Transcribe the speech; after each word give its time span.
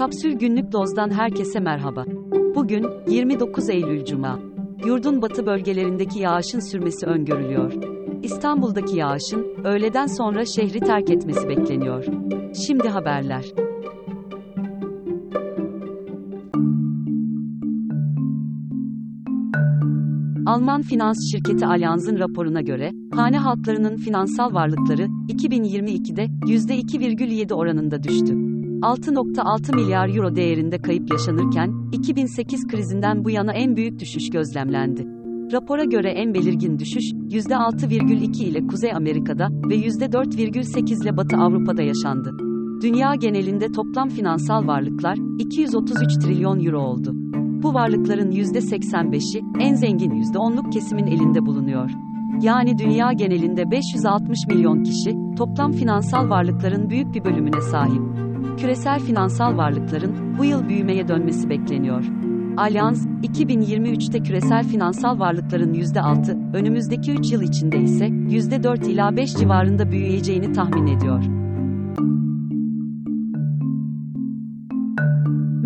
Kapsül 0.00 0.32
Günlük 0.32 0.72
Doz'dan 0.72 1.10
herkese 1.10 1.60
merhaba. 1.60 2.04
Bugün 2.54 2.86
29 3.08 3.68
Eylül 3.68 4.04
Cuma. 4.04 4.38
Yurdun 4.86 5.22
batı 5.22 5.46
bölgelerindeki 5.46 6.18
yağışın 6.18 6.70
sürmesi 6.70 7.06
öngörülüyor. 7.06 7.72
İstanbul'daki 8.22 8.96
yağışın 8.96 9.46
öğleden 9.64 10.06
sonra 10.06 10.44
şehri 10.44 10.80
terk 10.80 11.10
etmesi 11.10 11.48
bekleniyor. 11.48 12.04
Şimdi 12.66 12.88
haberler. 12.88 13.44
Alman 20.46 20.82
finans 20.82 21.32
şirketi 21.32 21.66
Allianz'ın 21.66 22.18
raporuna 22.18 22.60
göre, 22.60 22.90
hane 23.14 23.38
halklarının 23.38 23.96
finansal 23.96 24.54
varlıkları 24.54 25.02
2022'de 25.28 26.24
%2,7 26.24 27.54
oranında 27.54 28.02
düştü. 28.02 28.49
6.6 28.82 29.76
milyar 29.76 30.08
euro 30.08 30.36
değerinde 30.36 30.78
kayıp 30.78 31.10
yaşanırken, 31.10 31.74
2008 31.92 32.66
krizinden 32.66 33.24
bu 33.24 33.30
yana 33.30 33.52
en 33.52 33.76
büyük 33.76 33.98
düşüş 33.98 34.30
gözlemlendi. 34.30 35.06
Rapora 35.52 35.84
göre 35.84 36.10
en 36.10 36.34
belirgin 36.34 36.78
düşüş, 36.78 37.04
%6,2 37.12 38.44
ile 38.44 38.66
Kuzey 38.66 38.92
Amerika'da 38.92 39.48
ve 39.70 39.76
%4,8 39.76 41.02
ile 41.02 41.16
Batı 41.16 41.36
Avrupa'da 41.36 41.82
yaşandı. 41.82 42.36
Dünya 42.82 43.14
genelinde 43.14 43.72
toplam 43.72 44.08
finansal 44.08 44.66
varlıklar 44.66 45.18
233 45.38 46.16
trilyon 46.16 46.64
euro 46.64 46.80
oldu. 46.80 47.12
Bu 47.62 47.74
varlıkların 47.74 48.30
%85'i, 48.30 49.42
en 49.60 49.74
zengin 49.74 50.10
%10'luk 50.10 50.72
kesimin 50.72 51.06
elinde 51.06 51.46
bulunuyor. 51.46 51.90
Yani 52.42 52.78
dünya 52.78 53.12
genelinde 53.12 53.70
560 53.70 54.46
milyon 54.46 54.82
kişi, 54.82 55.16
toplam 55.36 55.72
finansal 55.72 56.30
varlıkların 56.30 56.90
büyük 56.90 57.14
bir 57.14 57.24
bölümüne 57.24 57.60
sahip. 57.60 58.02
Küresel 58.58 59.00
finansal 59.00 59.56
varlıkların, 59.56 60.38
bu 60.38 60.44
yıl 60.44 60.68
büyümeye 60.68 61.08
dönmesi 61.08 61.50
bekleniyor. 61.50 62.04
Allianz, 62.56 63.06
2023'te 63.06 64.22
küresel 64.22 64.64
finansal 64.64 65.18
varlıkların 65.18 65.74
%6, 65.74 66.56
önümüzdeki 66.56 67.12
3 67.12 67.32
yıl 67.32 67.42
içinde 67.42 67.78
ise 67.78 68.06
%4 68.06 68.86
ila 68.90 69.16
5 69.16 69.36
civarında 69.36 69.90
büyüyeceğini 69.90 70.52
tahmin 70.52 70.86
ediyor. 70.86 71.24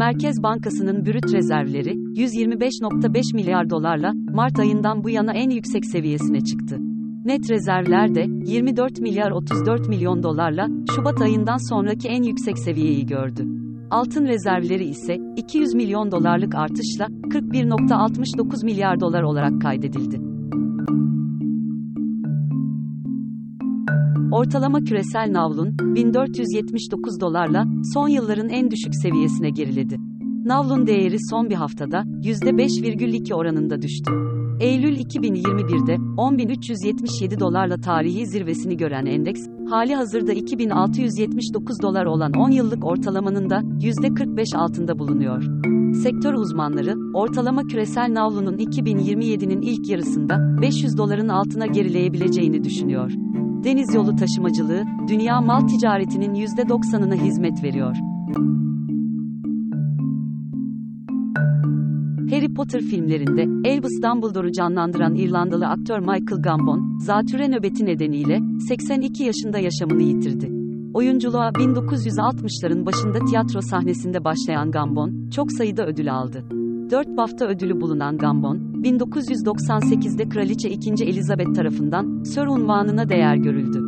Merkez 0.04 0.42
Bankası'nın 0.42 1.06
brüt 1.06 1.32
rezervleri 1.32 1.90
125.5 1.90 3.34
milyar 3.34 3.70
dolarla 3.70 4.12
Mart 4.14 4.58
ayından 4.58 5.04
bu 5.04 5.10
yana 5.10 5.32
en 5.32 5.50
yüksek 5.50 5.86
seviyesine 5.86 6.40
çıktı. 6.40 6.76
Net 7.24 7.50
rezervler 7.50 8.14
de 8.14 8.26
24 8.50 9.00
milyar 9.00 9.30
34 9.30 9.88
milyon 9.88 10.22
dolarla 10.22 10.68
Şubat 10.96 11.20
ayından 11.20 11.68
sonraki 11.68 12.08
en 12.08 12.22
yüksek 12.22 12.58
seviyeyi 12.58 13.06
gördü. 13.06 13.46
Altın 13.90 14.26
rezervleri 14.26 14.84
ise 14.84 15.16
200 15.36 15.74
milyon 15.74 16.10
dolarlık 16.10 16.54
artışla 16.54 17.04
41.69 17.04 18.64
milyar 18.64 19.00
dolar 19.00 19.22
olarak 19.22 19.62
kaydedildi. 19.62 20.20
Ortalama 24.34 24.80
küresel 24.80 25.32
navlun 25.32 25.76
1479 25.78 27.20
dolarla 27.20 27.64
son 27.94 28.08
yılların 28.08 28.48
en 28.48 28.70
düşük 28.70 28.94
seviyesine 29.02 29.50
geriledi. 29.50 29.96
Navlun 30.44 30.86
değeri 30.86 31.16
son 31.30 31.50
bir 31.50 31.54
haftada 31.54 31.98
%5,2 31.98 33.34
oranında 33.34 33.82
düştü. 33.82 34.12
Eylül 34.60 34.96
2021'de 34.96 35.94
10.377 35.94 37.40
dolarla 37.40 37.80
tarihi 37.80 38.26
zirvesini 38.26 38.76
gören 38.76 39.06
endeks, 39.06 39.40
hali 39.70 39.94
hazırda 39.94 40.32
2679 40.32 41.82
dolar 41.82 42.06
olan 42.06 42.32
10 42.32 42.50
yıllık 42.50 42.84
ortalamanın 42.84 43.50
da 43.50 43.56
%45 43.56 44.56
altında 44.56 44.98
bulunuyor. 44.98 45.42
Sektör 45.94 46.34
uzmanları, 46.34 46.94
ortalama 47.14 47.62
küresel 47.62 48.14
navlunun 48.14 48.56
2027'nin 48.56 49.60
ilk 49.60 49.88
yarısında 49.88 50.62
500 50.62 50.98
doların 50.98 51.28
altına 51.28 51.66
gerileyebileceğini 51.66 52.64
düşünüyor. 52.64 53.12
Deniz 53.64 53.94
yolu 53.94 54.16
taşımacılığı, 54.16 54.84
dünya 55.08 55.40
mal 55.40 55.68
ticaretinin 55.68 56.34
%90'ına 56.34 57.14
hizmet 57.14 57.62
veriyor. 57.62 57.96
Harry 62.30 62.54
Potter 62.54 62.80
filmlerinde 62.80 63.70
Albus 63.70 64.02
Dumbledore'u 64.02 64.52
canlandıran 64.52 65.14
İrlandalı 65.14 65.66
aktör 65.66 65.98
Michael 65.98 66.42
Gambon, 66.42 66.98
zatüre 66.98 67.48
nöbeti 67.48 67.86
nedeniyle 67.86 68.40
82 68.68 69.24
yaşında 69.24 69.58
yaşamını 69.58 70.02
yitirdi. 70.02 70.52
Oyunculuğa 70.94 71.48
1960'ların 71.48 72.86
başında 72.86 73.24
tiyatro 73.24 73.60
sahnesinde 73.60 74.24
başlayan 74.24 74.70
Gambon, 74.70 75.30
çok 75.30 75.52
sayıda 75.52 75.86
ödül 75.86 76.14
aldı. 76.14 76.63
4 76.90 77.16
BAFTA 77.16 77.46
ödülü 77.46 77.80
bulunan 77.80 78.18
Gambon, 78.18 78.56
1998'de 78.56 80.28
Kraliçe 80.28 80.70
2. 80.70 81.04
Elizabeth 81.04 81.54
tarafından 81.54 82.22
Sir 82.22 82.46
unvanına 82.46 83.08
değer 83.08 83.36
görüldü. 83.36 83.80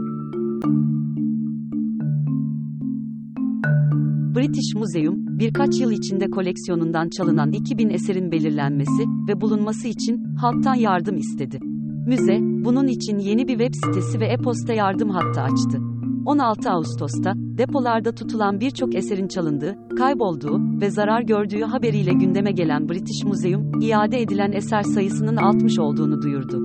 British 4.37 4.75
Museum, 4.75 5.39
birkaç 5.39 5.81
yıl 5.81 5.91
içinde 5.91 6.31
koleksiyonundan 6.31 7.09
çalınan 7.09 7.53
2000 7.53 7.91
eserin 7.91 8.33
belirlenmesi 8.33 9.03
ve 9.29 9.41
bulunması 9.41 9.89
için 9.89 10.25
halktan 10.35 10.75
yardım 10.75 11.17
istedi. 11.17 11.59
Müze, 12.07 12.39
bunun 12.41 12.87
için 12.87 13.19
yeni 13.19 13.49
bir 13.49 13.59
web 13.59 13.75
sitesi 13.75 14.21
ve 14.21 14.27
e-posta 14.27 14.73
yardım 14.73 15.11
hattı 15.11 15.41
açtı. 15.41 15.96
16 16.27 16.71
Ağustos'ta, 16.71 17.33
depolarda 17.37 18.13
tutulan 18.13 18.61
birçok 18.61 18.95
eserin 18.95 19.29
çalındığı, 19.29 19.77
kaybolduğu 19.99 20.81
ve 20.81 20.91
zarar 20.91 21.23
gördüğü 21.23 21.63
haberiyle 21.63 22.13
gündeme 22.13 22.53
gelen 22.53 22.89
British 22.89 23.25
Museum, 23.25 23.81
iade 23.81 24.21
edilen 24.23 24.53
eser 24.53 24.83
sayısının 24.83 25.37
60 25.37 25.79
olduğunu 25.79 26.23
duyurdu. 26.23 26.59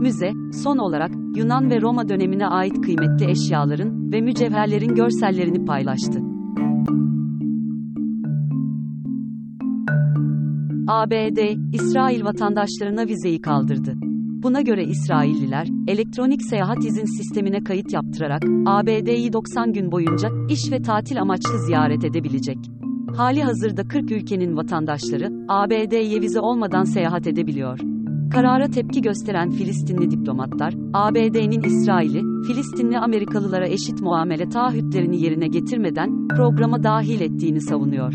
Müze, 0.00 0.30
son 0.62 0.78
olarak, 0.78 1.10
Yunan 1.36 1.70
ve 1.70 1.80
Roma 1.80 2.08
dönemine 2.08 2.46
ait 2.46 2.80
kıymetli 2.80 3.30
eşyaların 3.30 4.12
ve 4.12 4.20
mücevherlerin 4.20 4.94
görsellerini 4.94 5.64
paylaştı. 5.64 6.20
ABD, 10.88 11.38
İsrail 11.72 12.24
vatandaşlarına 12.24 13.06
vizeyi 13.06 13.40
kaldırdı. 13.40 14.07
Buna 14.42 14.60
göre 14.60 14.84
İsrailliler, 14.84 15.68
elektronik 15.88 16.42
seyahat 16.42 16.84
izin 16.84 17.04
sistemine 17.04 17.64
kayıt 17.64 17.92
yaptırarak, 17.92 18.42
ABD'yi 18.66 19.32
90 19.32 19.72
gün 19.72 19.92
boyunca, 19.92 20.28
iş 20.48 20.72
ve 20.72 20.82
tatil 20.82 21.20
amaçlı 21.20 21.58
ziyaret 21.66 22.04
edebilecek. 22.04 22.58
Hali 23.16 23.42
hazırda 23.42 23.88
40 23.88 24.12
ülkenin 24.12 24.56
vatandaşları, 24.56 25.30
ABD'ye 25.48 26.20
vize 26.20 26.40
olmadan 26.40 26.84
seyahat 26.84 27.26
edebiliyor. 27.26 27.78
Karara 28.32 28.70
tepki 28.70 29.02
gösteren 29.02 29.50
Filistinli 29.50 30.10
diplomatlar, 30.10 30.74
ABD'nin 30.92 31.62
İsrail'i, 31.62 32.22
Filistinli 32.46 32.98
Amerikalılara 32.98 33.68
eşit 33.68 34.00
muamele 34.00 34.48
taahhütlerini 34.48 35.22
yerine 35.22 35.48
getirmeden, 35.48 36.28
programa 36.28 36.82
dahil 36.82 37.20
ettiğini 37.20 37.60
savunuyor. 37.60 38.14